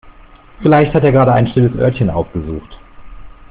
Vielleicht 0.63 0.95
hat 0.95 1.03
er 1.03 1.11
gerade 1.11 1.31
ein 1.33 1.45
stilles 1.47 1.75
Örtchen 1.75 2.09
aufgesucht. 2.09 2.79